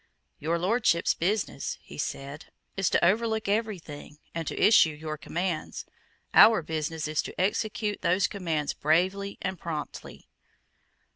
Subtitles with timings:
[0.39, 5.85] "Your Lordship's business," he said, "is to overlook every thing, and to issue your commands.
[6.33, 10.27] Our business is to execute those commands bravely and promptly."